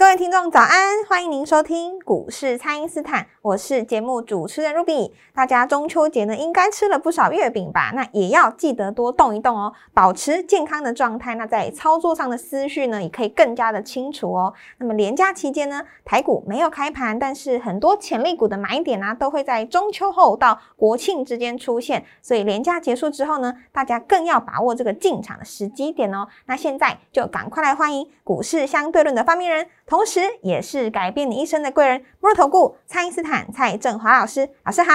[0.00, 5.12] 各位听众早安，欢迎您收听股市蔡因斯坦，我是节目主持人 Ruby。
[5.34, 7.92] 大家中秋节呢，应该吃了不少月饼吧？
[7.94, 11.34] 那也要记得多动一动哦，保持健康的状态。
[11.34, 14.54] 那在操作上的思绪呢，也可以更加的清楚哦。
[14.78, 22.02] 那么连假期间呢，台股没有开盘，但是很多潜力股的买点啊，都会在中秋后到国庆之间出现。
[22.22, 26.26] 所以连假结束之后呢，大家更要把握这个进场的时机点哦。
[26.46, 29.68] 那现在就赶快来欢迎股市相对论的发明人。
[29.90, 34.48] 同时，也是改变你一生的贵人——摩尔投顾蔡因斯坦蔡振华老师。
[34.64, 34.92] 老师好，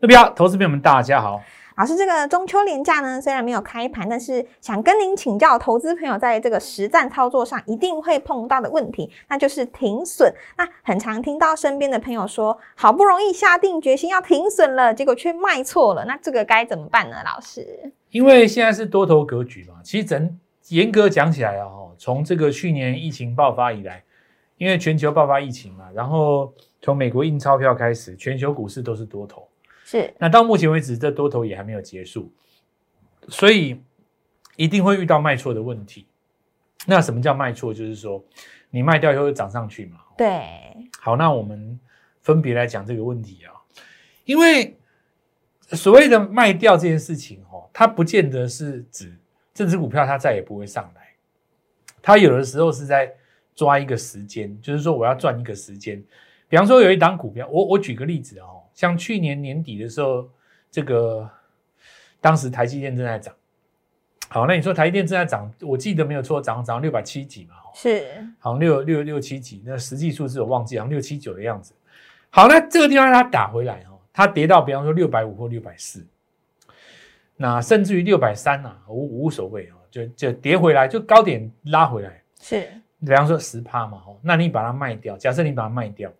[0.00, 1.42] 各位投资朋友们，大家好。
[1.76, 10.34] 老师，这个中秋连假呢，虽然没有开盘，但是想跟您请教，投资朋友在这个实战操作上一定会碰到的问题，那就是停损。
[10.56, 17.16] 那很常听到身边的朋友说，好不容易下定决心要停损了，结果却卖错了，那这个该怎么办呢？
[17.26, 24.02] 老师，因为现在是多头格局嘛，其实整严格讲起来啊，从这个去年疫情爆发以来。
[24.56, 29.48] 因为全球爆发疫情嘛，然后从美国印钞票开始，全球股市都是多头。
[29.84, 32.32] 是，那到目前为止，这多头也还没有结束，
[33.28, 33.82] 所以
[34.54, 36.06] 一定会遇到卖错的问题。
[36.86, 37.74] 那什么叫卖错？
[37.74, 38.24] 就是说
[38.70, 39.98] 你卖掉以后涨上去嘛。
[40.16, 40.40] 对。
[41.00, 41.78] 好，那我们
[42.22, 43.52] 分别来讲这个问题啊。
[44.24, 44.76] 因为
[45.72, 49.12] 所谓的卖掉这件事情哦，它不见得是指
[49.52, 51.08] 这只股票它再也不会上来，
[52.00, 53.12] 它有的时候是在。
[53.54, 56.02] 抓一个时间，就是说我要赚一个时间。
[56.48, 60.28] 比方说有一档股票，我我举个例子哦，像去年年底的时候，
[60.70, 61.28] 这个
[62.20, 63.34] 当时台积电正在涨。
[64.28, 68.04] 好，那你说台积电正在涨，我记得没有错，涨涨六百七几嘛，是，
[68.38, 71.72] 好像六六六七几，那实际数字我忘记，好像六七九的样子。
[72.30, 76.04] 好，那这个地方它打回来哦，它跌到比方说六百五或六百四，
[77.36, 82.68] 那甚至于六百三呐，无无所谓哦，就就跌回来，就高点拉回来，是。
[83.04, 85.16] 比方说十趴嘛，吼，那你把它卖掉。
[85.16, 86.12] 假设你把它卖掉，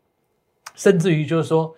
[0.75, 1.75] 甚至于就是说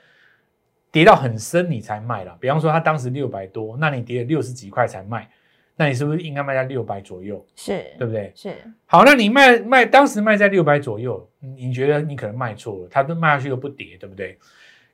[0.90, 2.36] 跌到很深你才卖了。
[2.40, 5.30] 比方说它当时六百多，那你跌了六十几块才卖，
[5.76, 7.44] 那你是不是应该卖在六百左右？
[7.54, 8.32] 是，对不对？
[8.34, 8.54] 是。
[8.86, 14.38] 好，那你卖卖当时卖在六百左右，你觉得你可能卖错了，它都卖下去都不跌，对不对？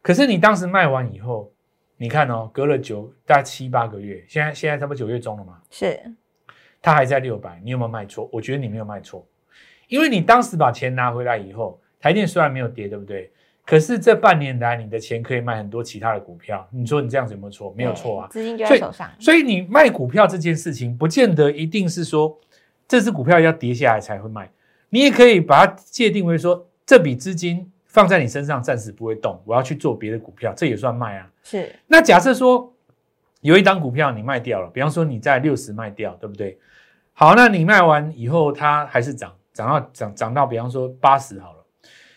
[0.03, 1.53] 可是你当时卖完以后，
[1.97, 6.01] 你看哦，隔了九大概七八个月，现在现在差不多九月中了嘛，是，
[6.81, 8.29] 它还在六百，你有没有卖错？
[8.33, 9.25] 我觉得你没有卖错。
[9.93, 13.31] 因为你当时把钱拿回来以后，台电虽然没有跌，对不对？
[13.63, 16.67] 可是这半年来，你的钱可以买很多其他的股票。
[16.71, 17.75] 你说你这样子有没有错？
[17.77, 19.11] 没有错啊，资金就在手上。
[19.21, 22.41] 所以你卖股票这件事情，不见得一定是说
[22.89, 24.51] 这只股票要跌下来才会卖。
[24.89, 31.31] 你也可以把它界定为说，这笔资金放在你身上暂时不会动，我要去做别的股票，这也算卖啊。
[31.43, 31.71] 是。
[31.87, 32.75] 那假设说
[33.43, 36.59] 有一档股票你卖掉了，比方说你在六十卖掉，对不对？
[37.13, 39.31] 好，那你卖完以后，它还是涨。
[39.53, 41.65] 涨到涨涨到，比方说八十好了，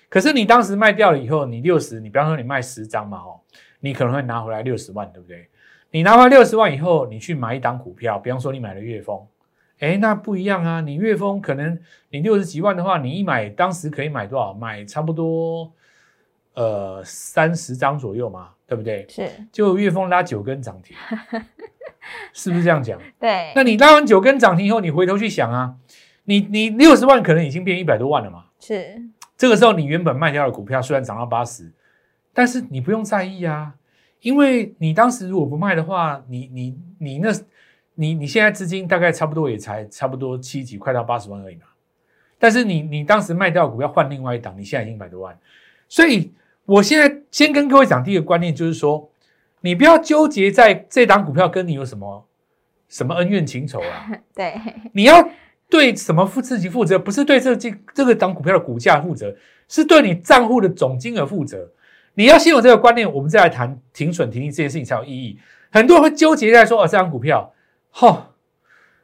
[0.09, 3.39] 可是你当时卖掉了以后，你六十，你比方说你卖十张嘛，哦，
[3.81, 5.49] 你可能会拿回来六十万，对不对？
[5.91, 9.25] 你拿回来六十万以后，你去买一档股票，比方说你买了月丰，
[9.79, 11.77] 哎，那不一样啊，你月丰可能
[12.09, 14.53] 你六十几万的话，你一买当时可以买多少？
[14.53, 15.71] 买差不多
[16.53, 19.05] 呃三十张左右嘛，对不对？
[19.09, 20.95] 是，就月丰拉九根涨停，
[22.33, 22.99] 是不是这样讲？
[23.19, 25.75] 对，那你拉完九根涨停以后，你回头去想啊。
[26.25, 28.45] 你你六十万可能已经变一百多万了嘛？
[28.59, 29.01] 是，
[29.37, 31.71] 这个时候你原本卖掉的股票虽然涨到八十，
[32.33, 33.73] 但是你不用在意啊，
[34.21, 37.29] 因为你当时如果不卖的话，你你你那，
[37.93, 41.65] 你你现在资金大概差不多也才差不多七几，快到八十万而已嘛。
[42.39, 45.37] 但是你你当时卖掉股票换另外一档，你现在已经一百多万，
[45.87, 46.31] 所以
[46.65, 49.07] 我现在先跟各位讲第一个观念，就是说
[49.61, 52.25] 你不要纠结在这档股票跟你有什么
[52.89, 54.09] 什么恩怨情仇啊。
[54.33, 54.59] 对，
[54.91, 55.29] 你要。
[55.69, 59.35] 对什么负自己负责，不是对这这这个档股票的股价负责，
[59.67, 61.69] 是对你账户的总金额负责。
[62.13, 65.37] 你要先有这个观念，我们再来谈停损停利这件事情才有意义。
[65.71, 67.53] 很多人会纠结在说，哦，这张股票，
[67.89, 68.31] 哈，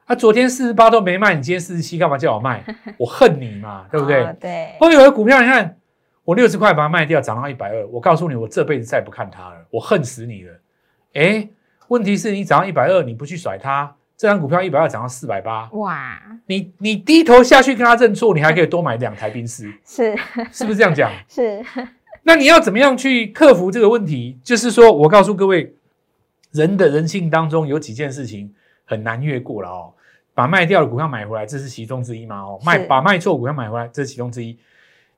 [0.05, 2.63] 啊，昨天四十八都没卖，你今天四十七干嘛叫我卖？
[2.97, 4.23] 我恨你嘛，对不对？
[4.39, 4.75] 对。
[4.79, 5.77] 或者有的股票，你看
[6.23, 10.53] 我六十块把它卖掉，涨到一百二，我告诉你，我这辈子再也不看它了，我恨死你了。
[11.15, 11.49] 哎，
[11.89, 13.93] 问题是你涨到一百二，你不去甩它。
[14.21, 20.15] 这张股票一百二涨到四百八，哇，你你低头下去跟他认错，你还可以多买两台冰丝， 是
[20.51, 21.11] 是不是这样讲？
[21.27, 21.59] 是，
[22.21, 24.37] 那你要怎么样去克服这个问题？
[24.43, 25.73] 就是说我告诉各位，
[26.51, 28.53] 人的人性当中有几件事情
[28.85, 29.91] 很难越过了哦。
[30.35, 32.43] 把卖掉的股票买回来，这是其中之一嘛？
[32.43, 34.55] 哦，卖把卖错的股票买回来，这是其中之一。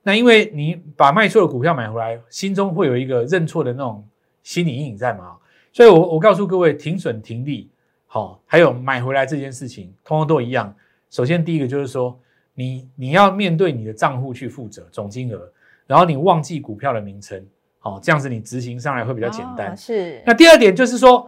[0.04, 4.08] 那因为你把卖错的股票买回来，心中会有一个认错的那种
[4.44, 5.36] 心理阴影在嘛？
[5.74, 7.70] 所以我我告诉各位，停损停利，
[8.14, 10.72] 好、还有买回来这件事情，通通都一样。
[11.10, 12.16] 首先第一个就是说，
[12.54, 15.52] 你你要面对你的账户去负责总金额，
[15.88, 17.44] 然后你忘记股票的名称，
[17.80, 19.72] 好、这样子你执行上来会比较简单。
[19.72, 21.28] 哦是，那第二点就是说，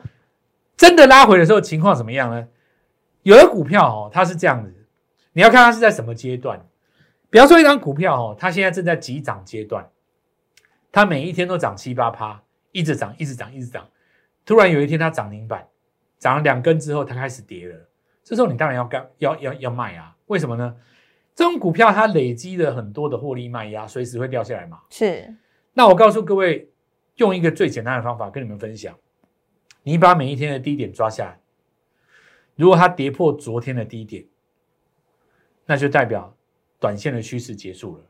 [0.77, 2.47] 真的拉回的时候情况怎么样呢？
[3.23, 4.71] 有的股票哦，它是这样子，
[5.33, 6.63] 你要看它是在什么阶段。
[7.31, 9.89] 比方说一张股票哦，它现在正在急涨阶段，
[10.91, 12.39] 它每一天都涨七八趴，
[12.71, 13.83] 一直涨，一直涨，一直涨。
[14.45, 15.67] 突然有一天它涨停板，
[16.17, 17.89] 涨了两根之后，它开始跌了。
[18.23, 20.15] 这时候你当然要干，要要要卖啊？
[20.25, 20.75] 为什么呢？
[21.35, 24.81] 这种股票它累积了很多的获利卖压，随时会掉下来嘛。
[24.89, 25.35] 是，
[25.73, 26.69] 那我告诉各位，
[27.17, 28.97] 用一个最简单的方法跟你们分享，
[29.83, 31.39] 你把每一天的低点抓下来，
[32.55, 34.25] 如果它跌破昨天的低点，
[35.65, 36.35] 那就代表
[36.79, 38.03] 短线的趋势结束了。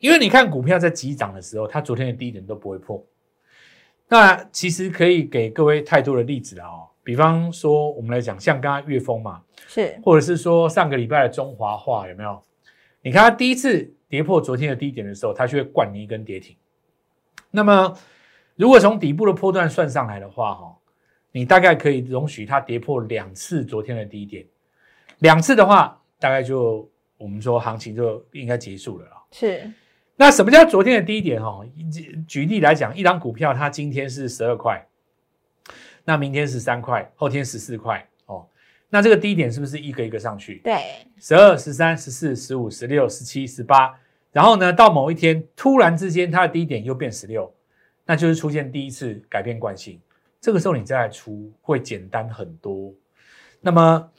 [0.00, 3.02] 因为你看股票在急涨的时候，它昨天的低点都不会破。
[4.08, 12.42] 那其实可以给各位太多的例子了哦，比方说我们来讲，像刚刚岳峰嘛，是，或者是说上个礼拜的中华化有没有？
[13.02, 16.56] 你看它第一次跌破昨天的低点的时候，它就会灌你一根跌停。
[17.50, 17.94] 那么
[18.56, 20.74] 如果从底部的波段算上来的话，哈，
[21.30, 24.46] 你大概可以容许它跌破两次昨天的低点，
[25.18, 29.22] 两次的话，大概就我们说行情就应该结束了啦。
[29.30, 29.70] 是，
[30.16, 31.42] 那什么叫昨天的低点？
[31.42, 31.60] 哈，
[32.26, 34.86] 举例来讲，一张股票它今天是十二块，
[36.04, 38.46] 那明天十三块，后天十四块哦。
[38.90, 40.56] 那这个低点是不是一个一个上去？
[40.62, 43.92] 对，十二、十三、十四、十五、十六、十七、十八，
[44.30, 47.52] 然后呢，到某一天突然之间它的低点又变十六，
[48.04, 50.00] 那就是出现第一次改变惯性。
[50.40, 52.92] 这个时候你再来出会简单很多。
[53.60, 54.10] 那么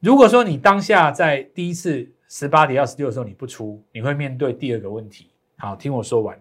[0.00, 5.30] 如果说你当下在第一次十八跌到十六的时候你不出，你会面对第二个问题。
[5.56, 6.38] 好，听我说完。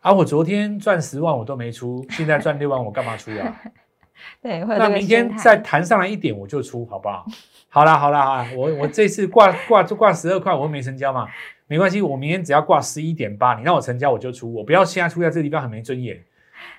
[0.00, 3.60] 啊，我昨天赚十万我都没出，现在赚六万我干嘛出啊？
[4.42, 7.26] 对，那明天再弹上来一点我就出，好不好？
[7.68, 11.28] 好啦好啦啊，我我这次挂挂就挂十二块，我又没成交嘛，
[11.66, 16.18] 没关系，我明天只要挂十一点八，你让我成交我就出，我不要现在出在这个地方很没尊严。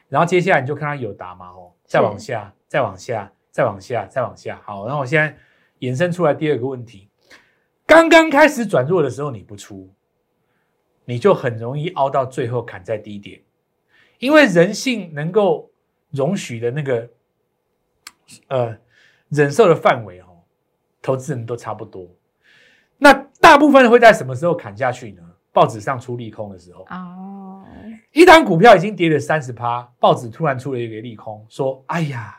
[0.09, 4.59] 然后接下来你就看它有答嘛哦，再往下，再往下，再往下，再往下。
[4.65, 5.35] 好，然后我现在
[5.79, 7.07] 衍生出来第二个问题，
[7.85, 9.89] 刚刚开始转弱的时候你不出，
[11.05, 13.41] 你就很容易凹到最后砍在低点，
[14.19, 15.71] 因为人性能够
[16.09, 17.09] 容许的那个
[18.47, 18.77] 呃
[19.29, 20.43] 忍受的范围哦，
[21.01, 22.07] 投资人都差不多。
[22.97, 25.23] 那大部分会在什么时候砍下去呢？
[25.53, 27.65] 报纸上出利空的时候，哦，
[28.13, 32.37] 一档股票已经跌了三十趴，报纸突然出了一个利空，说：“哎呀，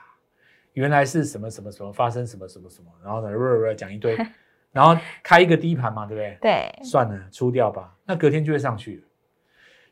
[0.73, 4.17] 原来是什么什么什么发生什么什么什么。”然后呢，讲一堆，
[4.73, 6.39] 然后开一个低盘嘛，对不对？
[6.41, 7.95] 对，算了，出掉吧。
[8.07, 9.03] 那隔天就会上去了。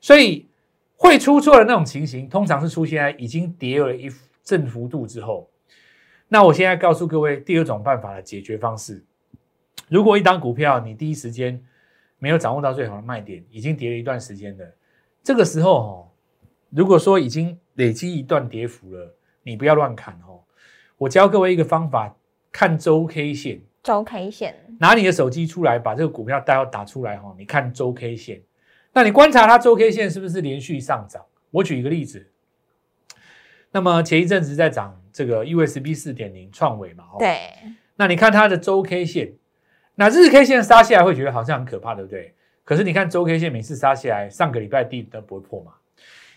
[0.00, 0.49] 所以
[0.97, 4.11] 会出错的那种情形，通常是出现在已经跌了一
[4.43, 5.50] 正幅度之后。
[6.29, 9.05] 那我现在告诉各位第二种办法的解决方式：
[9.88, 11.62] 如果一档股票你第一时间
[12.19, 14.64] 没有掌握到最好的卖点，已经跌了一段时间了，
[15.23, 16.09] 这个时候哦，
[16.71, 20.40] 如果说已经累积一段跌幅了，你不要乱砍哦。
[20.97, 22.16] 我教各位一个方法，
[22.50, 23.61] 看周 K 线。
[23.82, 28.42] 周 K 线拿你的手机出来，把这个股票代号打出来哈，你看周 K 线，
[28.92, 31.25] 那你观察它周 K 线是不是连续上涨？
[31.50, 32.30] 我举一个例子，
[33.72, 37.38] 那么前一阵子在涨这个 USB 四点零创维嘛，哦，对，
[37.96, 39.32] 那你看它的周 K 线，
[39.94, 42.34] 那日 K 线杀下来会觉得好像很可怕，对不对？
[42.64, 45.72] 可是你看周 K 线每次杀下来，上个礼拜低都不会破嘛，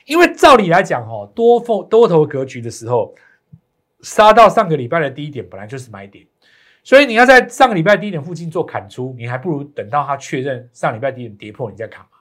[0.05, 3.13] 因为照理来讲哦，多头多头格局的时候，
[4.01, 6.25] 杀到上个礼拜的低点本来就是买点。
[6.83, 12.17] 所以你要在上个礼拜低点附近做砍出，你还不如等到它确认上礼拜低点跌破，你再砍嘛。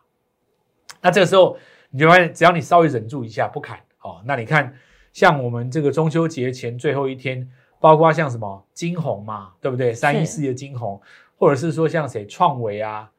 [1.00, 1.57] 那这个时候
[1.90, 4.73] 你就发现，只要你稍微忍住一下不砍，哦，那你看
[5.12, 7.50] 像我们这个中秋节前最后一天，
[7.81, 9.92] 包括像什么金红嘛，对不对？
[9.92, 11.00] 三一四的金红，
[11.37, 13.11] 或者是说像谁创维啊，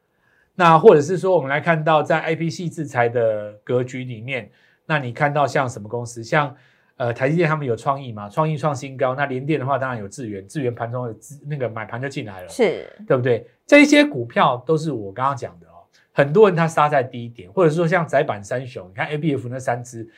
[0.54, 4.50] 那或者是说我们来看到在 IPC 制裁的格局里面，
[4.86, 6.56] 那你看到像什么公司，像。
[6.96, 8.28] 呃，台积电他们有创意嘛？
[8.28, 13.44] 创意创新高，那联电的话当然有智源，智源盘中的资那个买盘就进来了，是，对不对？
[13.66, 15.70] 这一些股票都是我刚刚讲的哦。
[16.12, 20.08] 很多人他杀在低点，或者是说像窄板三雄，你看 A B F 那三只，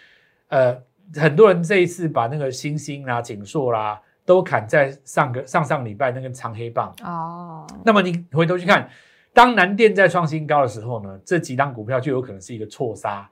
[0.49, 0.76] 呃，
[1.14, 6.95] 很多人这一次把那个星星啦、景硕啦都砍在上个上上礼拜那根长黑棒。
[7.02, 8.87] 哦，那么你回头去看，
[9.33, 13.26] 当南电在创新高的时候呢，这几档股票就有可能是一个错杀。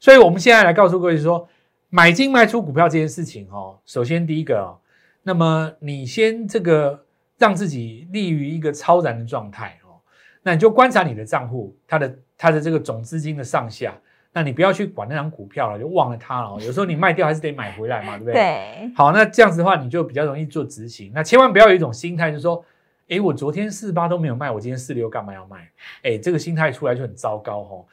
[0.00, 1.48] 所以我们现在来告诉各位说，
[1.90, 4.78] 买进卖出股票这件事情哦，首先第一个哦，
[5.22, 7.04] 那么你先这个
[7.38, 9.96] 让自己立于一个超然的状态哦，
[10.42, 13.94] 那你就观察你的账户，它的它的这个总资金的上下。
[14.30, 16.50] 那你不要去管那张股票了，就忘了它了。
[16.62, 18.34] 有时候你卖掉还是得买回来嘛，对不对？
[18.34, 21.10] 对，好，那这样子的话，你就比较容易做执行。
[21.14, 22.62] 那千万不要有一种心态，就是说，
[23.08, 25.68] 哎，我昨天四八都没有卖，我今天四六干嘛要卖？
[26.02, 27.86] 哎，这个心态出来就很糟糕哦。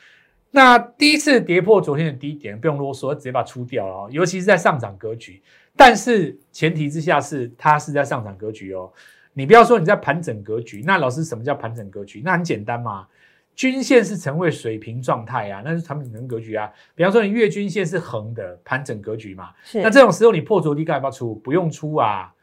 [0.52, 4.10] 那第一次跌破昨天的低点，不用啰嗦，直接把它出掉了哦。
[4.12, 5.42] 尤其是在上涨格局，
[5.76, 8.90] 但是前提之下是它是在上涨格局哦。
[9.34, 12.22] 你不要说你在盘整格局，那老师什么叫盘整格局？
[12.24, 13.06] 那很简单嘛。
[13.54, 16.70] 均线是成为水平状态啊，那是盘整格局啊。
[16.94, 21.36] 比方说你月均线是横的盘整格局嘛，是那这种时候你破昨低该要不要出？
[21.36, 22.34] 不用出啊。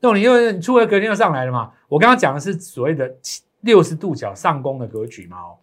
[0.00, 1.72] 那种你因为你出了隔天又上来了嘛。
[1.88, 3.12] 我刚刚讲的是所谓的
[3.60, 5.58] 六十度角上攻的格局嘛哦。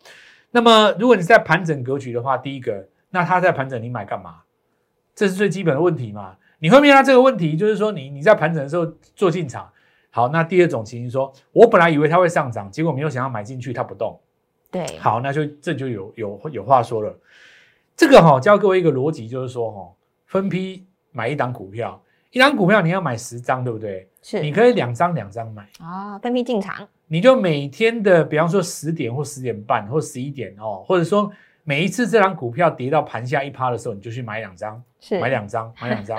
[0.55, 4.35] 那么如果你在盘整格局的话，第一个，那它在盘整，你买干嘛？
[5.15, 6.35] 这是最基本的问题嘛。
[6.59, 9.67] 你会面对这个问题，就是说你你在盘整的时候做进场。
[10.11, 14.19] 好，那第二种情形说，我本来以为它会上涨，结果没有想要买进去，它不动。
[14.69, 17.19] 对，好，那就这就有有有话说了。
[17.97, 19.91] 这个哈、教各位一个逻辑，就是说哈、
[20.27, 24.07] 分批买一档股票，一档股票你要买十张，对不对？
[24.21, 31.31] 是你可以两张两张买，啊，分批进场，你就每天的，比方说十点或十点半或十一点哦，或者说
[31.63, 36.17] 每一次这张股票跌到盘下一趴的时候，你就去买两张，是买两张， 买两张。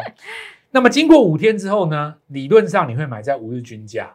[0.71, 4.15] 那么经过五天之后呢，理论上你会买在五日均价，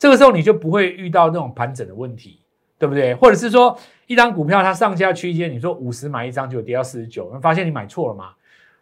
[0.00, 2.40] 这个时候你就不会遇到那种盘整的问题，
[2.76, 3.14] 对不对？
[3.14, 3.78] 或者是说
[4.08, 8.30] 一张股票它上下区间，你说五十买一张就跌到四十九，发现你买错了嘛？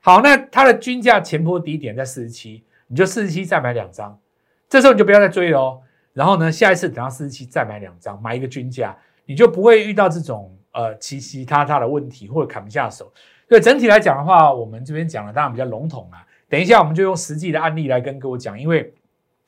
[0.00, 4.18] 好，那它的均价前波低点在四十七，你就四十七再买两张，
[4.66, 5.80] 这时候你就不要再追了哦。
[6.14, 13.12] 然后呢，下一次等到四十七再买两张，买一个均价，你就不会遇到这种呃其其他他的问题或者砍不下手。
[13.46, 16.24] 对整体来讲的话，我们这边讲的当然比较笼统啦。
[16.48, 18.94] 等一下我们就用实际的案例来跟各位讲，因为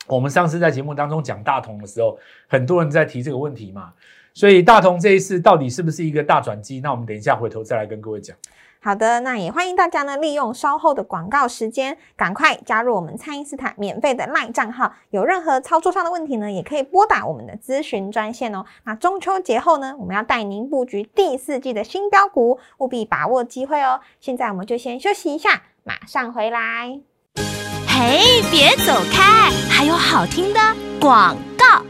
[0.09, 2.19] 我们上次在节目当中讲大同的时候，
[2.49, 3.93] 很多人在提这个问题嘛，
[4.37, 6.79] 所以大同这一次到底是不是一个大转机？
[6.81, 8.37] 那我们等一下回头再来跟各位讲。
[8.83, 14.93] 好的，那也欢迎大家呢利用稍后的广告时间，赶快加入我们蔡因斯坦免费的 LINE 账号。
[15.09, 18.67] 有任何操作上的问题呢，也可以拨打我们的咨询专线哦。
[18.85, 24.01] 那中秋节后呢，我们要带您布局第四季的新标股，务必把握机会哦。
[24.21, 27.01] 现在我们就先休息一下，马上回来。
[27.89, 30.61] 嘿，别走开，还有好听的
[31.01, 31.86] 广告。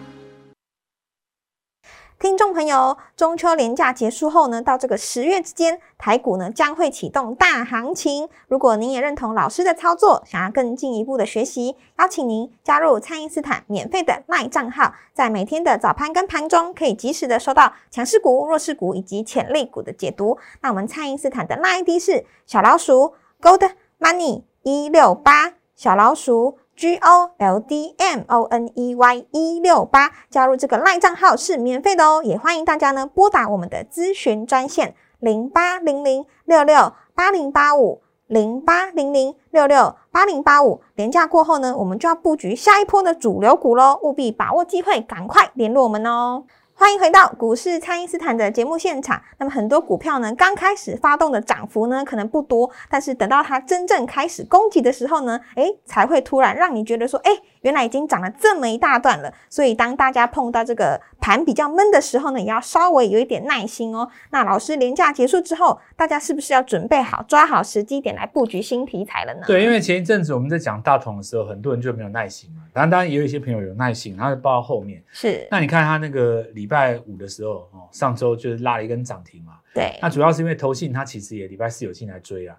[2.19, 8.27] 听众朋友，中秋连假结束后呢，到这个十月之间，台股呢将会启动大行情。
[8.49, 20.39] 如果您也认同老师的操作，想要更进一步的学习，邀请您加入蔡因斯坦免费的卖账号，在每天的早盘跟盘中，可以及时的收到强势股、弱势股以及潜力股的解读。
[20.63, 26.59] 那我们蔡因斯坦的赖 ID 是小老鼠 Gold Money 一六八，小老鼠。
[26.77, 40.83] G O L D M O N E Y 一六八，加入这个赖账号是免费的哦，也欢迎大家呢拨打我们的咨询专线零八零零六六八零八五零八零零六六八零八五。
[40.95, 46.45] 廉价过后呢，我们就要布局下一波的主流股喽，务必把握机会，赶快联络我们哦。
[46.79, 49.19] 欢迎回到股市，蔡因斯坦的节目现场。
[49.39, 57.31] 那么很多股票呢，刚开始发动的涨幅呢，可能不多，但是等到它真正开始攻击的时候呢，诶，才会突然让你觉得说，诶，
[57.67, 59.33] 原来已经涨了这么一大段了。
[59.51, 64.09] 所以当大家碰到这个盘比较闷的时候呢，也要稍微有一点耐心哦。
[64.31, 69.41] 那老师连假结束之后，大家是不是要准备好，抓好时机点来布局新题材了呢？
[69.49, 72.63] 对，因为前一阵子我们在讲大同的时候，很多人就没有耐心嘛。
[72.73, 75.03] 当然，当然也有一些朋友有耐心，然后就报到后面。
[75.11, 79.55] 是，那你看他那个礼拜五的时候，哦，上周就是拉了一根涨停嘛。
[79.75, 82.57] 对，那主要是因为投信它其实也礼拜四有进来追啊。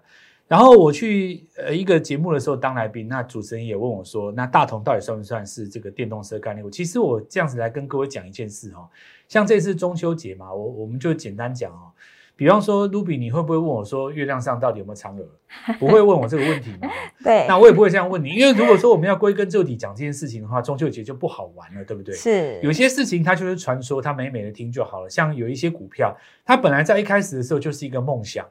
[0.48, 6.70] 然后我去呃一个节目的时候当来宾，那主持人也问我说，那大同到底算不算是这个电动车概念股？
[6.70, 8.88] 其实我这样子来跟各位讲一件事哈、哦，
[9.28, 11.92] 像这次中秋节嘛，我我们就简单讲哦。
[12.34, 15.26] 比方说，Ruby，你会不会问我说，月亮上到底有没有嫦娥？
[15.80, 16.88] 不会问我这个问题嘛？
[17.24, 22.14] 对，那我也不会这样问你，因为如果说我们要归根究底讲这件事情的话，中秋节就不好玩了，对不对？
[22.14, 25.10] 是有些事情它就是传说，它美美的听就好了。
[25.10, 28.46] 像有一些股票，它本来在一开始的时候就是一个梦想，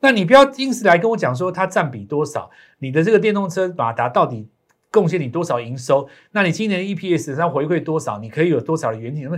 [0.00, 4.48] 那你不要硬是来跟我讲说它占比多少，你的这个电动车马达到底
[4.90, 6.08] 贡献你多少营收？
[6.32, 8.18] 那你今年 EPS 它回馈多少？
[8.18, 9.30] 你可以有多少的远景？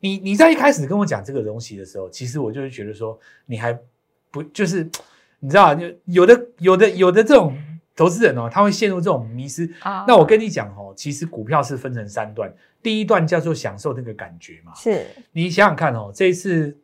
[0.00, 3.78] 你你在一开始跟我讲这个东西的时候，其实我就是觉得说你还
[4.30, 4.88] 不就是
[5.40, 7.56] 你知道，就有的有的有的这种
[7.96, 9.70] 投资人哦，他会陷入这种迷失。
[9.80, 12.52] 啊那我跟你讲哦，其实股票是分成三段，
[12.82, 14.74] 第一段叫做享受那个感觉嘛。
[14.74, 16.76] 是你想想看哦，这一次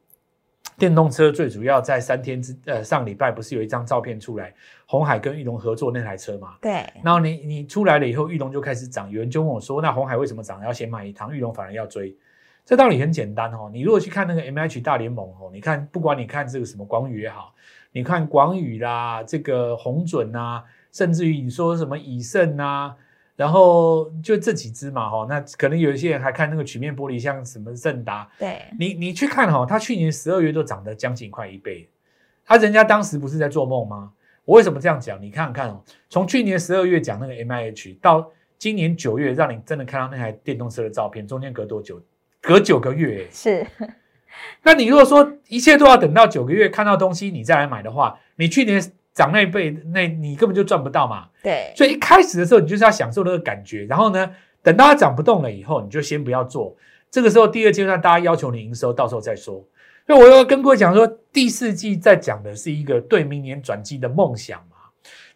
[0.79, 4.55] 电动车最主要在三天之呃上礼拜不是有一张照片出来，
[4.87, 6.55] 红海跟玉龙合作那台车嘛？
[6.61, 10.63] 对，然后你你出来了以后，玉龙就开始涨，有人就问我说，那红海为什么涨？
[10.63, 12.17] 要先买一趟，裕隆反而要追。
[12.65, 17.55] 这道理很简单哦，你如果去看那个 M H 大联盟哦，你看不管你看这个什么广宇也好，
[17.93, 22.95] 你看广宇啦，这个红准啊，甚至于你说什么以盛啊，
[23.41, 31.89] 然后就这几只嘛哈，那可能有一些人还看那个曲面玻璃，像什么正达，对，你你去看哈、它去年十二月都涨得将近快一倍，
[32.45, 34.13] 他人家当时不是在做梦吗？
[34.45, 35.19] 我为什么这样讲？
[35.23, 41.99] 你看看哦，从去年十二月讲那个 M I H 到今年九月，让你真的看到那台电动车的照片，中间隔多久？
[42.43, 43.29] 隔九个月、欸。
[43.33, 43.67] 是
[44.63, 48.83] 那你如果说一切都要等到九个月看到东西你再来买的话，你去年
[49.13, 51.29] 涨那一倍，那你根本就赚不到嘛。
[51.43, 54.31] 对，所以一开始的时候，你就是要享受那个感觉，然后呢，
[54.63, 56.77] 等到它涨不动了以后，你就先不要做。
[57.11, 59.65] 这个时候，第二阶段大家要求你营收，到时候再说。
[60.07, 64.77] 所以我要跟各位讲说，第四季在讲的是一个对明年转机的梦想嘛。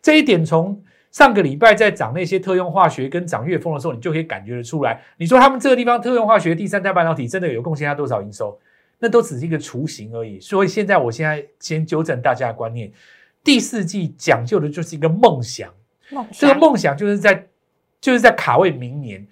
[0.02, 5.00] 这一点从上个礼拜在涨那些特用化学跟涨月风的时候，你就可以感觉得出来。
[5.16, 8.58] 你说他们这个地方特用化学第三代半导体真的有贡献它多少营收？
[8.98, 10.40] 那都只是一个雏形而已。
[10.40, 12.90] 所以现在我现在先纠正大家的观念，
[13.44, 15.70] 第四季讲究的就是一个梦想。
[16.10, 17.46] 梦想这个梦想就是在
[18.00, 19.26] 就是在卡位明年，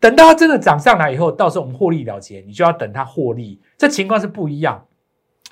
[0.00, 4.84] 等到它真的涨上来以后，到时候我们获利了结，你就要等它获利，这情况是不一样。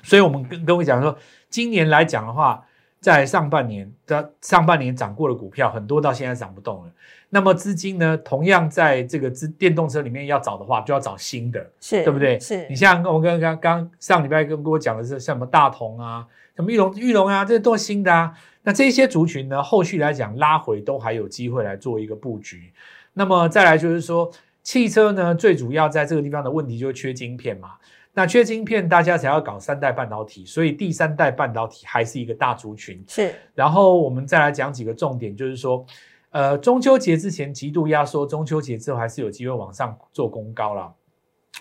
[0.03, 1.17] 所以我们跟各位讲说，
[1.49, 2.65] 今年来讲的话，
[2.99, 6.91] 在上半年的上半年涨过的股票很多，到现在涨不动了。
[7.29, 11.65] 那么资金呢，同样在这个资电动车里面要找的话，就要找新的。
[11.79, 12.39] 是对不对？
[12.39, 16.25] 是你像我跟刚刚上礼拜跟跟我讲的是像什么大同啊，
[16.55, 18.33] 什么玉龙玉龙啊，这些都是新的啊。
[18.63, 22.71] 那这些族群呢，后续来讲拉回都还有机会来做一个布局。
[23.13, 24.31] 那么再来就是说，
[24.63, 27.73] 汽车呢，最主要在这个地方的问题就是缺晶片嘛。
[28.17, 32.99] 那缺晶片，大家才要搞三代半导体，所以第三代半导体还是一个大族群。
[33.07, 35.85] 是然后我们再来讲几个重点，就是说，
[36.31, 40.91] 呃，中秋节之前极度压缩，中秋节之后还是有机会往上做攻高啦。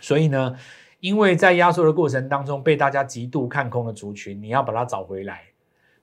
[0.00, 0.56] 所以呢，
[1.00, 5.42] 因为在压缩的过程当中被大家极度看空的族群，你要把它找回来。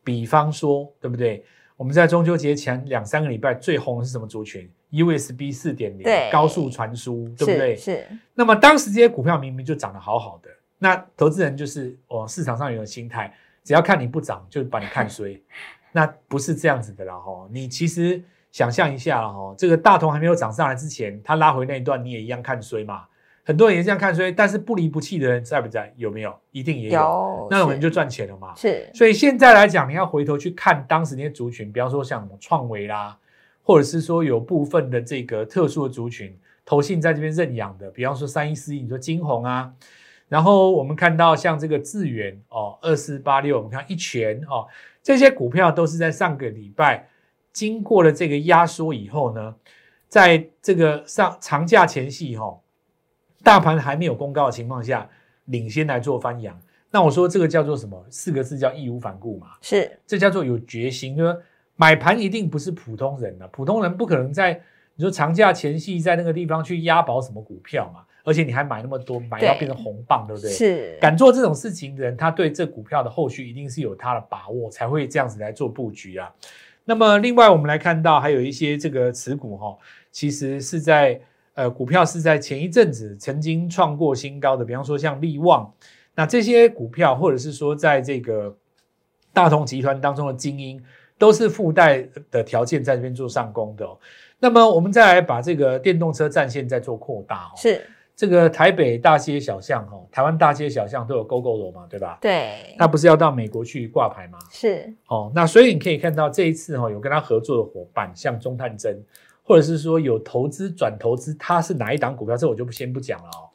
[0.04, 1.44] 比方说，对不对？
[1.76, 7.76] 我们在中秋节前两三个礼拜最红的是什么族群？USB 四点零高速传输，对不对？
[7.76, 15.42] 是是那么当时这些股票明明就涨得好好的，那投资人就是哦，市场上有的心态，只要看你不涨，就把你看衰。
[15.92, 23.06] 那不是这样子的啦哈，你其实想象一下了哈，这个大同还没有涨上来之前，它拉回那一段你也一样看衰嘛，
[23.44, 25.94] 很多人也这样看衰，但是不离不弃的人在不在？
[25.98, 26.36] 有没有？
[26.52, 28.56] 一定也有，有那种人就赚钱了嘛。
[28.56, 33.18] 是所以现在来讲，你要回头去看当时那些族群，比方说像什么创维啦，
[33.64, 39.74] 或者是说有部分的这个特殊的族群，投信在这边认养的，比方说三一四一，你说金红啊，
[40.28, 44.68] 然后我们看到像这个智源哦，二四八六，我们看一拳哦，
[45.02, 47.08] 这些股票都是在上个礼拜
[47.52, 49.56] 经过了这个压缩以后呢，
[50.08, 52.60] 在这个上长假前夕哈、哦，
[53.44, 55.10] 大盘还没有公告的情况下，
[55.46, 56.60] 领先来做翻扬。
[56.90, 58.06] 那我说这个叫做什么？
[58.10, 61.18] 四个字叫义无反顾嘛，是这叫做有决心。
[61.18, 61.42] 就是说
[61.76, 64.62] 买盘一定不是普通人啊，普通人不可能在
[64.96, 70.52] 你说长假前夕在那个地方去押宝什么股票嘛，而且你还买那么多，买到对变成红棒，对不对？
[70.52, 76.32] 是敢做这种事情的人，他对这股票的后续一定是有他的把握，才会这样子来做布局啊。
[76.86, 79.76] 那么另外我们来看到还有一些这个持股哈、
[80.12, 81.20] 其实是在
[81.56, 85.74] 呃股票是在前一阵子曾经创过新高的，比方说像利旺，
[86.14, 88.56] 那这些股票或者是说在这个
[89.34, 90.80] 大同集团当中的精英，
[91.24, 93.98] 都是附带的条件在这边做上攻的、哦。
[94.40, 97.82] 那么我们再来把这个电动车战线再做扩大哦，是
[98.14, 102.18] 这个台北大街小巷哈、台湾大街小巷都有 GoGo 罗嘛，对吧？
[102.20, 104.38] 对那不是要到美国去挂牌吗？
[104.52, 109.02] 是哦，那所以你可以看到这一次哈、有跟他合作的伙伴，像中探针，
[109.44, 113.48] 或者是说有投资转投资，他是哪一档股票，这我就不先不讲了哦。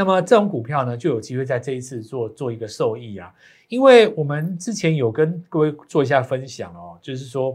[0.00, 3.30] 那么这种股票呢，就有机会在这一次做做一个受益啊，
[3.68, 7.54] 因为我们之前有跟各位做一下分享哦，就是说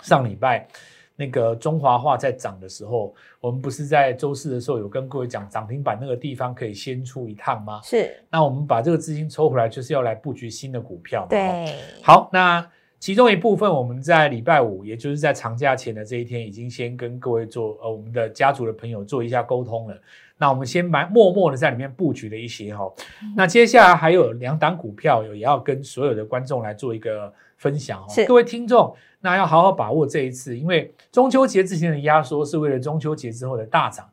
[0.00, 0.66] 上礼拜
[1.14, 7.82] 那个中华化在涨的时候，我们不是在周四的时候有跟各位讲涨停板那个地方可以先出一趟吗？
[7.84, 11.66] 是，那我们把这个资金抽回来，就是要来布局新的股票对
[12.02, 12.66] 好，那
[12.98, 20.00] 其中一部分我们在礼拜五，也就是在长假前的这一天，已经先跟各位做呃我们的家族的朋友做一下沟通了。
[20.38, 22.90] 那我们先埋默默的在里面布局了一些哈。
[23.36, 28.06] 那接下来还有两档股票，有也要跟所有的观众来做一个分享哦。
[28.26, 34.08] 各位听众，那要好好把握这一次，因为中秋节之前的压缩是为了中秋节之后的大涨。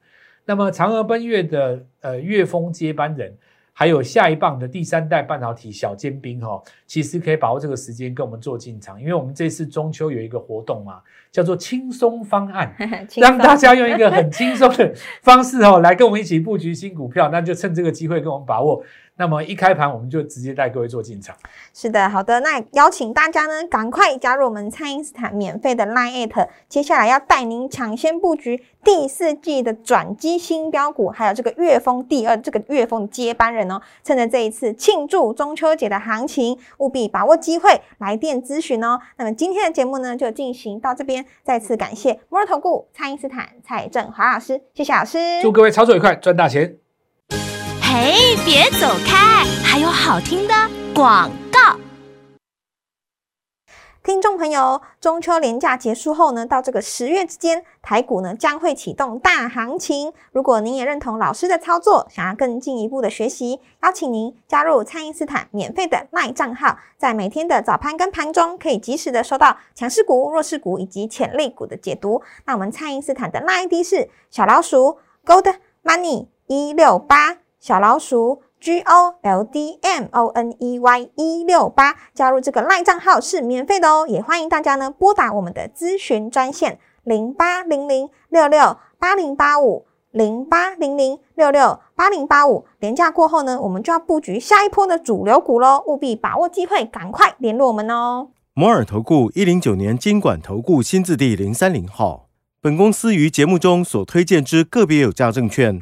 [0.46, 3.36] 那么嫦娥奔月的呃月峰接班人，
[3.78, 12.74] 还有下一棒的第三代半导体小尖兵哈、哦，其实可以把握这个时间跟我们做进场，因为我们这次中秋有一个活动嘛，叫做轻松方案。
[13.18, 18.82] 让大家用一个很轻松的方式哦，来跟我们一起布局新股票，那就趁这个机会跟我们把握。
[19.18, 21.36] 那么一开盘我们就直接带各位做进场。
[21.74, 39.00] 是的，好的，那邀请大家呢，赶快加入我们蔡因斯坦免费的 Line at，接下来要带您抢先布局第四季的转机新标股，还有这个月峰第二这个月峰接班人哦，趁着这一次庆祝中秋节的行情，务必把握机会来电咨询哦。
[39.18, 46.85] 那么今天的节目呢，就进行到这边，再次感谢摩尔投顾蔡因斯坦蔡振华老师，谢谢老师，祝各位操作愉快，赚大钱！
[47.98, 50.54] 嘿，别走开，还有好听的
[50.94, 51.80] 广告。
[54.04, 60.12] 听众朋友，中秋连假结束后呢，到这个十月之间，台股呢将会启动大行情。
[60.34, 72.22] 如果您也认同老师的操作，想要更进一步的学习，邀请您加入蔡因斯坦免费的 LINE 账号，在每天的早盘跟盘中，可以及时的收到强势股、弱势股以及潜力股的解读。
[72.44, 78.44] 那我们蔡因斯坦的卖 ID 是小老鼠 Gold Money 一六八，小老鼠。
[78.62, 92.66] G O L D M O N E Y 一六八，加入这个赖账号是免费的哦，也欢迎大家呢拨打我们的咨询专线零八零零六六八零八五零八零零六六八零八五。
[92.80, 98.30] 廉价过后呢，我们就要布局下一波的主流股喽，务必把握机会，赶快联络我们哦。
[98.54, 102.28] 摩尔投顾一零九年经管投顾新字第零三零号。
[102.62, 105.82] 本公司于节目中所推荐之个别有价证券，